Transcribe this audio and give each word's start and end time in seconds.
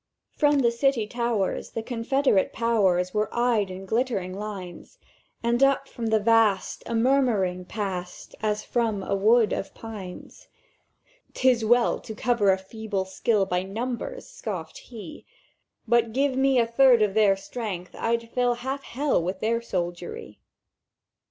"From 0.35 0.57
the 0.61 0.71
City 0.71 1.05
towers 1.05 1.69
the 1.73 1.83
Confederate 1.83 2.51
Powers 2.51 3.13
Were 3.13 3.29
eyed 3.31 3.69
in 3.69 3.85
glittering 3.85 4.33
lines, 4.33 4.97
And 5.43 5.61
up 5.61 5.87
from 5.87 6.07
the 6.07 6.19
vast 6.19 6.81
a 6.87 6.95
murmuring 6.95 7.65
passed 7.65 8.33
As 8.41 8.63
from 8.63 9.03
a 9.03 9.13
wood 9.15 9.53
of 9.53 9.75
pines. 9.75 10.47
"''Tis 11.35 11.63
well 11.63 11.99
to 11.99 12.15
cover 12.15 12.51
a 12.51 12.57
feeble 12.57 13.05
skill 13.05 13.45
By 13.45 13.61
numbers!' 13.61 14.25
scoffèd 14.25 14.77
He; 14.77 15.23
'But 15.87 16.13
give 16.13 16.35
me 16.35 16.57
a 16.57 16.65
third 16.65 17.03
of 17.03 17.13
their 17.13 17.35
strength, 17.37 17.93
I'd 17.95 18.27
fill 18.31 18.55
Half 18.55 18.81
Hell 18.81 19.21
with 19.21 19.39
their 19.39 19.61
soldiery! 19.61 20.39